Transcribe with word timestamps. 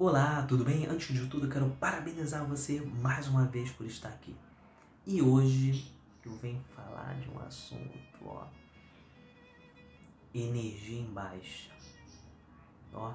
Olá, 0.00 0.46
tudo 0.46 0.64
bem? 0.64 0.86
Antes 0.86 1.12
de 1.12 1.26
tudo, 1.26 1.48
quero 1.48 1.68
parabenizar 1.70 2.46
você 2.46 2.80
mais 2.80 3.26
uma 3.26 3.46
vez 3.46 3.72
por 3.72 3.84
estar 3.84 4.10
aqui. 4.10 4.32
E 5.04 5.20
hoje 5.20 5.92
eu 6.24 6.30
venho 6.36 6.62
falar 6.72 7.18
de 7.18 7.28
um 7.28 7.40
assunto, 7.40 7.98
ó. 8.24 8.46
Energia 10.32 11.00
em 11.00 11.12
baixa. 11.12 11.72
Ó. 12.92 13.12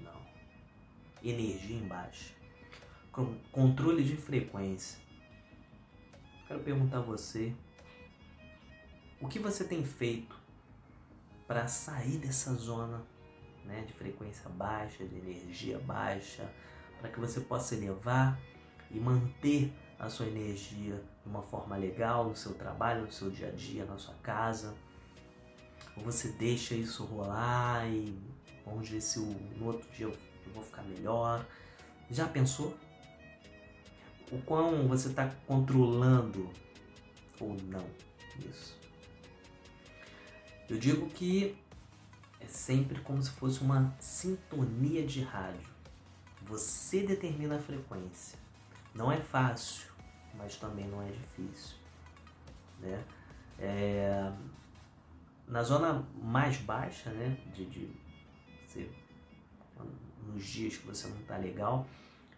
Não. 0.00 0.20
Energia 1.22 1.76
em 1.76 1.86
baixa. 1.86 2.34
Controle 3.52 4.02
de 4.02 4.16
frequência. 4.16 4.98
Quero 6.48 6.64
perguntar 6.64 6.98
a 6.98 7.02
você 7.02 7.54
o 9.20 9.28
que 9.28 9.38
você 9.38 9.62
tem 9.62 9.84
feito 9.84 10.36
para 11.46 11.68
sair 11.68 12.18
dessa 12.18 12.52
zona 12.54 13.13
né, 13.64 13.84
de 13.86 13.92
frequência 13.92 14.48
baixa, 14.50 15.04
de 15.04 15.16
energia 15.16 15.78
baixa, 15.78 16.48
para 17.00 17.10
que 17.10 17.20
você 17.20 17.40
possa 17.40 17.74
elevar 17.74 18.38
e 18.90 18.98
manter 18.98 19.72
a 19.98 20.08
sua 20.08 20.26
energia 20.26 21.02
de 21.22 21.28
uma 21.28 21.42
forma 21.42 21.76
legal 21.76 22.28
no 22.28 22.36
seu 22.36 22.54
trabalho, 22.54 23.02
no 23.02 23.12
seu 23.12 23.30
dia 23.30 23.48
a 23.48 23.50
dia, 23.50 23.84
na 23.84 23.98
sua 23.98 24.14
casa. 24.22 24.74
Ou 25.96 26.02
você 26.02 26.28
deixa 26.32 26.74
isso 26.74 27.04
rolar 27.04 27.86
e 27.88 28.18
vamos 28.64 28.88
ver 28.88 29.00
se 29.00 29.20
no 29.20 29.66
outro 29.66 29.88
dia 29.92 30.06
eu 30.06 30.52
vou 30.52 30.62
ficar 30.62 30.82
melhor. 30.82 31.44
Já 32.10 32.26
pensou? 32.26 32.76
O 34.30 34.38
quão 34.42 34.88
você 34.88 35.08
está 35.08 35.30
controlando 35.46 36.50
ou 37.40 37.54
não 37.64 37.84
isso? 38.38 38.78
Eu 40.68 40.78
digo 40.78 41.08
que 41.10 41.56
é 42.44 42.48
sempre 42.48 43.00
como 43.00 43.22
se 43.22 43.30
fosse 43.30 43.60
uma 43.60 43.94
sintonia 43.98 45.06
de 45.06 45.22
rádio. 45.22 45.72
Você 46.42 47.02
determina 47.02 47.56
a 47.56 47.58
frequência. 47.58 48.38
Não 48.94 49.10
é 49.10 49.20
fácil, 49.20 49.90
mas 50.34 50.56
também 50.56 50.86
não 50.86 51.02
é 51.02 51.10
difícil. 51.10 51.76
Né? 52.80 53.02
É, 53.58 54.32
na 55.48 55.62
zona 55.62 56.06
mais 56.22 56.58
baixa, 56.58 57.10
né, 57.10 57.36
de, 57.52 57.64
de 57.66 57.90
você, 58.66 58.90
nos 60.26 60.44
dias 60.44 60.76
que 60.76 60.86
você 60.86 61.08
não 61.08 61.18
está 61.18 61.36
legal, 61.36 61.86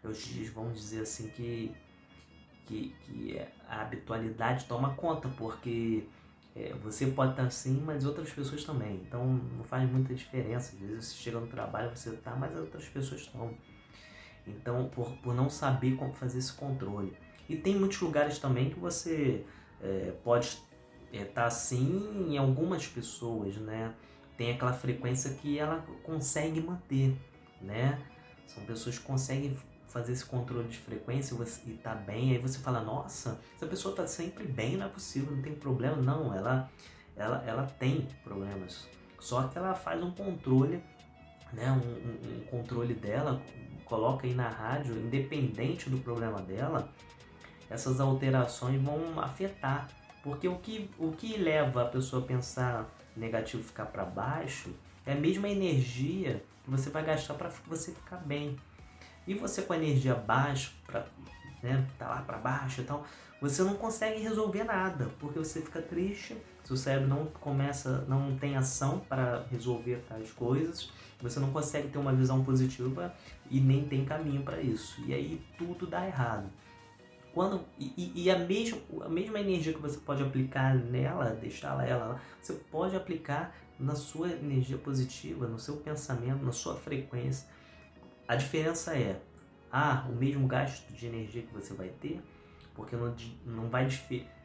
os 0.02 0.19
dias 0.19 0.50
vamos 0.50 0.78
dizer 0.78 1.02
assim 1.02 1.28
que, 1.30 1.75
que, 2.64 2.95
que 3.02 3.39
a 3.69 3.83
habitualidade 3.83 4.67
toma 4.67 4.95
conta, 4.95 5.28
porque 5.30 6.06
é, 6.56 6.72
você 6.82 7.06
pode 7.08 7.32
estar 7.32 7.42
assim, 7.42 7.82
mas 7.84 8.06
outras 8.06 8.32
pessoas 8.32 8.64
também. 8.64 8.94
Então 9.06 9.26
não 9.26 9.62
faz 9.62 9.88
muita 9.90 10.14
diferença. 10.14 10.74
Às 10.74 10.80
vezes 10.80 11.04
você 11.04 11.16
chega 11.16 11.38
no 11.38 11.46
trabalho, 11.46 11.94
você 11.94 12.10
está, 12.10 12.34
mas 12.34 12.56
outras 12.56 12.88
pessoas 12.88 13.20
estão. 13.20 13.54
Então, 14.46 14.88
por, 14.88 15.10
por 15.18 15.34
não 15.34 15.50
saber 15.50 15.96
como 15.96 16.14
fazer 16.14 16.38
esse 16.38 16.52
controle. 16.52 17.12
E 17.48 17.56
tem 17.56 17.77
muitos 17.77 18.00
lugares 18.00 18.38
também 18.38 18.70
que 18.70 18.78
você 18.78 19.44
é, 19.82 20.14
pode 20.24 20.46
estar 20.46 20.64
é, 21.12 21.24
tá 21.24 21.44
assim 21.44 22.27
em 22.27 22.38
algumas 22.38 22.86
pessoas, 22.86 23.56
né? 23.56 23.94
Tem 24.38 24.52
aquela 24.52 24.72
frequência 24.72 25.34
que 25.34 25.58
ela 25.58 25.84
consegue 26.04 26.60
manter, 26.60 27.14
né? 27.60 28.00
São 28.46 28.64
pessoas 28.64 28.98
que 28.98 29.04
conseguem 29.04 29.56
fazer 29.97 30.12
esse 30.12 30.27
controle 30.27 30.69
de 30.69 30.77
frequência 30.77 31.34
e 31.66 31.72
tá 31.72 31.94
bem, 31.94 32.33
aí 32.33 32.39
você 32.39 32.58
fala, 32.58 32.83
nossa, 32.83 33.41
essa 33.55 33.66
pessoa 33.66 33.97
tá 33.97 34.06
sempre 34.06 34.47
bem, 34.47 34.77
não 34.77 34.84
é 34.84 34.89
possível, 34.91 35.34
não 35.34 35.42
tem 35.42 35.55
problema. 35.55 35.97
Não, 35.97 36.34
ela, 36.34 36.70
ela, 37.16 37.42
ela 37.47 37.62
tem 37.78 38.06
problemas. 38.22 38.86
Só 39.19 39.44
que 39.48 39.56
ela 39.56 39.74
faz 39.74 40.02
um 40.02 40.11
controle, 40.11 40.83
né, 41.50 41.72
um, 41.72 42.28
um, 42.28 42.44
controle 42.44 42.92
dela, 42.92 43.41
coloca 43.86 44.27
aí 44.27 44.34
na 44.34 44.50
rádio, 44.50 44.94
independente 44.98 45.89
do 45.89 45.97
problema 45.98 46.42
dela, 46.42 46.92
essas 47.70 47.98
alterações 47.98 48.80
vão 48.83 49.19
afetar. 49.19 49.89
Porque 50.23 50.46
o 50.46 50.58
que, 50.58 50.90
o 50.98 51.13
que 51.13 51.39
leva 51.39 51.83
a 51.83 51.86
pessoa 51.86 52.23
a 52.23 52.27
pensar 52.27 52.86
negativo 53.17 53.63
ficar 53.63 53.86
para 53.86 54.05
baixo 54.05 54.74
é 55.07 55.13
a 55.13 55.17
mesma 55.17 55.48
energia 55.48 56.45
que 56.63 56.70
você 56.70 56.90
vai 56.90 57.02
gastar 57.02 57.33
para 57.33 57.48
você 57.67 57.92
ficar 57.92 58.18
bem. 58.18 58.58
E 59.27 59.35
você 59.35 59.63
com 59.63 59.73
a 59.73 59.77
energia 59.77 60.14
baixa, 60.14 60.70
pra, 60.87 61.05
né, 61.63 61.87
tá 61.98 62.09
lá 62.09 62.23
para 62.23 62.39
baixo 62.39 62.81
e 62.81 62.85
tal, 62.85 63.05
você 63.41 63.63
não 63.63 63.75
consegue 63.75 64.20
resolver 64.20 64.64
nada, 64.64 65.11
porque 65.19 65.39
você 65.39 65.61
fica 65.61 65.83
triste, 65.83 66.37
seu 66.64 66.77
cérebro 66.77 67.09
não 67.09 67.27
começa, 67.27 68.05
não 68.09 68.37
tem 68.37 68.57
ação 68.57 68.98
para 69.01 69.45
resolver 69.51 70.03
tais 70.09 70.33
coisas, 70.33 70.91
você 71.20 71.39
não 71.39 71.53
consegue 71.53 71.89
ter 71.89 71.98
uma 71.98 72.13
visão 72.13 72.42
positiva 72.45 73.14
e 73.51 73.61
nem 73.61 73.87
tem 73.87 74.05
caminho 74.05 74.42
para 74.42 74.61
isso. 74.61 75.03
E 75.07 75.14
aí 75.14 75.41
tudo 75.58 75.87
dá 75.87 76.07
errado. 76.07 76.51
Quando, 77.33 77.61
e, 77.79 78.13
e 78.14 78.31
a, 78.31 78.39
mesma, 78.39 78.79
a 79.03 79.08
mesma 79.11 79.39
energia 79.39 79.75
que 79.75 79.81
você 79.81 79.98
pode 79.98 80.23
aplicar 80.23 80.75
nela, 80.75 81.31
deixá-la 81.31 81.85
ela, 81.85 82.20
você 82.41 82.55
pode 82.55 82.97
aplicar 82.97 83.55
na 83.79 83.95
sua 83.95 84.31
energia 84.31 84.79
positiva, 84.79 85.47
no 85.47 85.58
seu 85.58 85.77
pensamento, 85.77 86.43
na 86.43 86.53
sua 86.53 86.75
frequência. 86.77 87.47
A 88.29 88.35
diferença 88.35 88.97
é, 88.97 89.20
ah, 89.70 90.07
o 90.09 90.13
mesmo 90.13 90.47
gasto 90.47 90.92
de 90.92 91.07
energia 91.07 91.42
que 91.42 91.53
você 91.53 91.75
vai 91.75 91.89
ter, 91.89 92.20
porque 92.75 92.97
não, 92.97 93.14
não 93.45 93.69
vai 93.69 93.89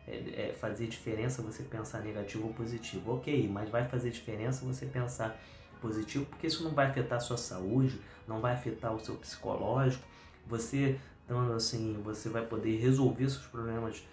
é, 0.07 0.49
é, 0.49 0.53
fazer 0.59 0.87
diferença 0.87 1.41
você 1.41 1.63
pensar 1.63 2.01
negativo 2.01 2.47
ou 2.47 2.53
positivo. 2.53 3.13
Ok, 3.13 3.47
mas 3.47 3.69
vai 3.69 3.87
fazer 3.87 4.11
diferença 4.11 4.65
você 4.65 4.85
pensar 4.85 5.39
positivo, 5.81 6.25
porque 6.25 6.47
isso 6.47 6.63
não 6.63 6.71
vai 6.71 6.87
afetar 6.87 7.17
a 7.17 7.21
sua 7.21 7.37
saúde, 7.37 7.99
não 8.27 8.39
vai 8.39 8.53
afetar 8.53 8.93
o 8.93 8.99
seu 8.99 9.15
psicológico. 9.15 10.03
Você, 10.47 10.99
então, 11.25 11.53
assim, 11.53 11.99
você 12.03 12.29
vai 12.29 12.45
poder 12.45 12.77
resolver 12.77 13.29
seus 13.29 13.47
problemas 13.47 14.03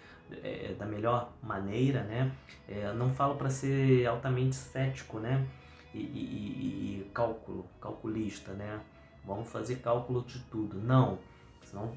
é, 0.43 0.73
da 0.77 0.85
melhor 0.85 1.31
maneira, 1.41 2.03
né? 2.03 2.31
É, 2.67 2.91
não 2.93 3.13
falo 3.13 3.35
para 3.35 3.49
ser 3.49 4.05
altamente 4.07 4.55
cético, 4.55 5.19
né? 5.19 5.45
E, 5.93 5.99
e, 5.99 7.01
e, 7.01 7.11
cálculo, 7.13 7.67
calculista, 7.81 8.53
né? 8.53 8.79
Vamos 9.25 9.49
fazer 9.49 9.77
cálculo 9.77 10.23
de 10.23 10.39
tudo. 10.45 10.79
Não, 10.79 11.19
senão 11.63 11.91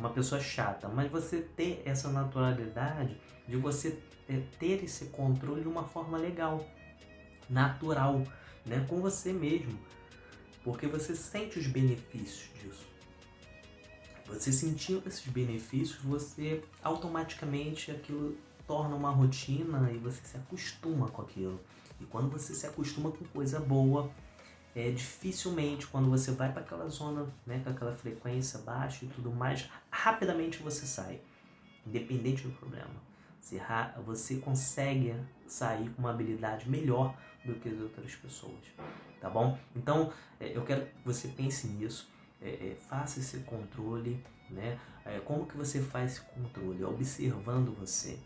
uma 0.00 0.10
pessoa 0.10 0.40
chata. 0.40 0.88
Mas 0.88 1.10
você 1.10 1.40
ter 1.40 1.82
essa 1.84 2.10
naturalidade 2.10 3.16
de 3.46 3.56
você 3.56 3.98
ter 4.58 4.84
esse 4.84 5.06
controle 5.06 5.62
de 5.62 5.68
uma 5.68 5.84
forma 5.84 6.16
legal, 6.16 6.66
natural, 7.48 8.24
né? 8.64 8.84
com 8.88 9.00
você 9.00 9.32
mesmo. 9.32 9.78
Porque 10.64 10.86
você 10.86 11.14
sente 11.14 11.58
os 11.58 11.66
benefícios 11.66 12.50
disso. 12.60 12.86
Você 14.26 14.52
sentindo 14.52 15.08
esses 15.08 15.26
benefícios, 15.26 15.98
você 16.02 16.62
automaticamente 16.82 17.90
aquilo 17.90 18.36
torna 18.66 18.94
uma 18.94 19.10
rotina 19.10 19.90
e 19.90 19.98
você 19.98 20.20
se 20.22 20.36
acostuma 20.36 21.08
com 21.08 21.22
aquilo. 21.22 21.60
E 22.00 22.04
quando 22.04 22.30
você 22.30 22.54
se 22.54 22.66
acostuma 22.66 23.10
com 23.10 23.24
coisa 23.26 23.58
boa, 23.58 24.10
é, 24.74 24.90
dificilmente 24.90 25.86
quando 25.86 26.08
você 26.08 26.30
vai 26.32 26.52
para 26.52 26.62
aquela 26.62 26.88
zona, 26.88 27.26
né, 27.46 27.60
com 27.62 27.70
aquela 27.70 27.94
frequência 27.94 28.58
baixa 28.60 29.04
e 29.04 29.08
tudo 29.08 29.30
mais, 29.30 29.68
rapidamente 29.90 30.62
você 30.62 30.86
sai, 30.86 31.20
independente 31.86 32.46
do 32.46 32.50
problema. 32.50 33.10
Você, 33.40 33.60
você 34.04 34.36
consegue 34.36 35.14
sair 35.46 35.88
com 35.90 36.02
uma 36.02 36.10
habilidade 36.10 36.68
melhor 36.68 37.16
do 37.44 37.54
que 37.54 37.68
as 37.68 37.80
outras 37.80 38.14
pessoas, 38.14 38.60
tá 39.20 39.30
bom? 39.30 39.58
Então, 39.74 40.12
é, 40.38 40.56
eu 40.56 40.62
quero 40.62 40.86
que 40.86 40.92
você 41.04 41.28
pense 41.28 41.66
nisso, 41.66 42.08
é, 42.40 42.48
é, 42.48 42.76
faça 42.88 43.18
esse 43.18 43.38
controle, 43.40 44.22
né? 44.48 44.78
É, 45.04 45.18
como 45.20 45.46
que 45.46 45.56
você 45.56 45.80
faz 45.80 46.12
esse 46.12 46.20
controle? 46.20 46.84
Observando 46.84 47.74
você, 47.74 48.18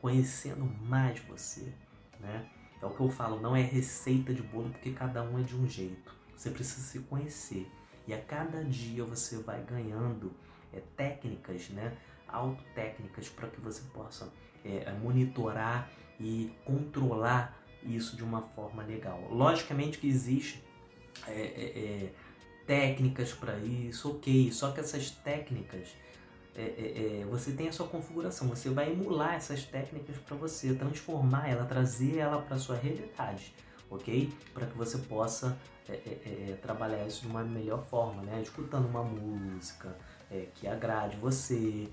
conhecendo 0.00 0.64
mais 0.64 1.20
você, 1.20 1.72
né? 2.18 2.50
É 2.80 2.86
o 2.86 2.90
que 2.90 3.00
eu 3.00 3.08
falo, 3.08 3.40
não 3.40 3.56
é 3.56 3.62
receita 3.62 4.34
de 4.34 4.42
bolo 4.42 4.70
porque 4.70 4.90
cada 4.92 5.22
um 5.22 5.38
é 5.38 5.42
de 5.42 5.56
um 5.56 5.66
jeito. 5.66 6.14
Você 6.36 6.50
precisa 6.50 6.86
se 6.86 7.00
conhecer. 7.00 7.70
E 8.06 8.14
a 8.14 8.20
cada 8.20 8.62
dia 8.64 9.04
você 9.04 9.38
vai 9.38 9.62
ganhando 9.64 10.32
é, 10.72 10.80
técnicas, 10.96 11.70
né? 11.70 11.96
Autotécnicas 12.28 13.28
para 13.28 13.48
que 13.48 13.60
você 13.60 13.82
possa 13.92 14.32
é, 14.64 14.92
monitorar 14.92 15.90
e 16.20 16.52
controlar 16.64 17.58
isso 17.82 18.16
de 18.16 18.22
uma 18.22 18.42
forma 18.42 18.82
legal. 18.82 19.20
Logicamente 19.30 19.98
que 19.98 20.08
existe 20.08 20.62
é, 21.26 21.32
é, 21.32 21.78
é 21.78 22.12
técnicas 22.66 23.32
para 23.32 23.56
isso, 23.58 24.10
ok. 24.10 24.52
Só 24.52 24.72
que 24.72 24.80
essas 24.80 25.10
técnicas 25.10 25.88
é, 26.56 26.62
é, 26.62 27.20
é, 27.20 27.24
você 27.26 27.52
tem 27.52 27.68
a 27.68 27.72
sua 27.72 27.86
configuração, 27.86 28.48
você 28.48 28.70
vai 28.70 28.90
emular 28.90 29.34
essas 29.34 29.64
técnicas 29.64 30.16
para 30.16 30.34
você, 30.36 30.74
transformar 30.74 31.48
ela, 31.48 31.66
trazer 31.66 32.16
ela 32.16 32.40
para 32.40 32.58
sua 32.58 32.76
realidade, 32.76 33.54
ok? 33.90 34.32
Para 34.54 34.66
que 34.66 34.76
você 34.76 34.96
possa 34.98 35.58
é, 35.86 35.92
é, 35.92 36.50
é, 36.50 36.58
trabalhar 36.62 37.06
isso 37.06 37.20
de 37.20 37.26
uma 37.26 37.44
melhor 37.44 37.84
forma, 37.84 38.22
né? 38.22 38.40
Escutando 38.40 38.86
uma 38.86 39.04
música 39.04 39.96
que 40.56 40.66
agrade 40.66 41.16
você, 41.18 41.88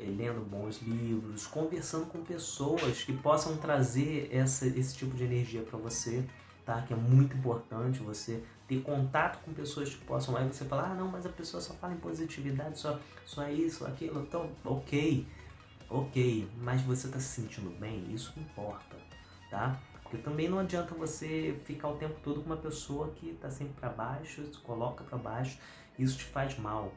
lendo 0.00 0.48
bons 0.48 0.80
livros, 0.82 1.48
conversando 1.48 2.06
com 2.06 2.22
pessoas 2.22 3.02
que 3.02 3.12
possam 3.12 3.56
trazer 3.56 4.28
essa, 4.30 4.66
esse 4.68 4.94
tipo 4.94 5.16
de 5.16 5.24
energia 5.24 5.62
para 5.62 5.76
você, 5.76 6.24
tá? 6.66 6.82
Que 6.82 6.92
é 6.92 6.96
muito 6.96 7.36
importante 7.36 8.00
você 8.00 8.42
ter 8.66 8.82
contato 8.82 9.42
com 9.44 9.54
pessoas 9.54 9.94
que 9.94 10.04
possam. 10.04 10.36
Aí 10.36 10.46
você 10.46 10.64
fala, 10.64 10.90
ah, 10.90 10.94
não, 10.94 11.08
mas 11.08 11.24
a 11.24 11.30
pessoa 11.30 11.60
só 11.60 11.72
fala 11.74 11.94
em 11.94 11.98
positividade, 11.98 12.78
só, 12.78 12.98
só 13.24 13.48
isso, 13.48 13.86
aquilo. 13.86 14.20
Então, 14.20 14.50
ok, 14.64 15.26
ok, 15.88 16.50
mas 16.58 16.82
você 16.82 17.06
está 17.06 17.20
se 17.20 17.40
sentindo 17.40 17.70
bem? 17.78 18.12
Isso 18.12 18.34
importa, 18.36 18.96
tá? 19.48 19.80
Porque 20.02 20.18
também 20.18 20.48
não 20.48 20.58
adianta 20.58 20.94
você 20.94 21.58
ficar 21.64 21.88
o 21.88 21.96
tempo 21.96 22.18
todo 22.22 22.40
com 22.40 22.46
uma 22.46 22.56
pessoa 22.56 23.10
que 23.12 23.30
está 23.30 23.50
sempre 23.50 23.74
para 23.74 23.88
baixo, 23.88 24.44
se 24.52 24.58
coloca 24.58 25.04
para 25.04 25.16
baixo, 25.16 25.58
isso 25.98 26.18
te 26.18 26.24
faz 26.24 26.58
mal. 26.58 26.92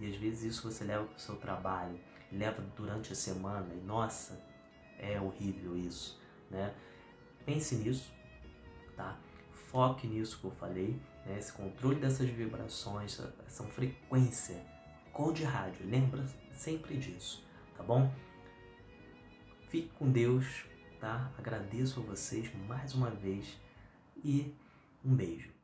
E 0.00 0.08
às 0.08 0.16
vezes 0.16 0.54
isso 0.54 0.70
você 0.70 0.84
leva 0.84 1.04
para 1.04 1.16
o 1.16 1.20
seu 1.20 1.36
trabalho, 1.36 1.98
leva 2.30 2.62
durante 2.76 3.12
a 3.12 3.16
semana, 3.16 3.72
e 3.72 3.84
nossa, 3.84 4.40
é 4.98 5.20
horrível 5.20 5.76
isso, 5.76 6.20
né? 6.50 6.74
Pense 7.44 7.74
nisso, 7.76 8.12
tá? 8.96 9.18
Foque 9.70 10.06
nisso 10.06 10.38
que 10.38 10.44
eu 10.44 10.50
falei, 10.50 11.00
né? 11.24 11.38
Esse 11.38 11.52
controle 11.52 11.96
dessas 11.96 12.28
vibrações, 12.28 13.18
essa 13.46 13.64
frequência, 13.64 14.64
cor 15.12 15.32
de 15.32 15.44
rádio, 15.44 15.88
lembra 15.88 16.24
sempre 16.52 16.96
disso, 16.96 17.44
tá 17.76 17.82
bom? 17.82 18.12
Fique 19.68 19.88
com 19.98 20.10
Deus, 20.10 20.66
tá? 21.00 21.32
Agradeço 21.38 22.00
a 22.00 22.02
vocês 22.02 22.50
mais 22.66 22.94
uma 22.94 23.10
vez 23.10 23.58
e 24.22 24.54
um 25.04 25.14
beijo. 25.14 25.61